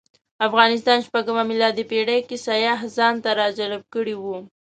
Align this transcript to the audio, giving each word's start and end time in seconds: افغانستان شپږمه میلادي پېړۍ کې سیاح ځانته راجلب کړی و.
افغانستان 0.47 0.99
شپږمه 1.07 1.43
میلادي 1.51 1.83
پېړۍ 1.91 2.19
کې 2.29 2.37
سیاح 2.47 2.79
ځانته 2.97 3.29
راجلب 3.41 3.81
کړی 3.93 4.15
و. 4.17 4.25